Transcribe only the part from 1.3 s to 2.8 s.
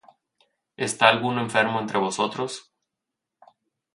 enfermo entre vosotros?